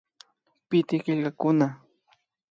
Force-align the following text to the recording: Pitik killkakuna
Pitik 0.67 1.01
killkakuna 1.05 1.67